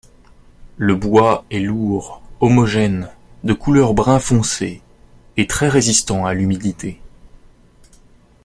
[0.77, 3.11] Le bois est lourd, homogène,
[3.43, 4.81] de couleur brun foncé
[5.37, 6.99] et très résistant à l'humidité.